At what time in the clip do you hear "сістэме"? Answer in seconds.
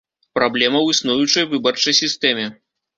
2.03-2.53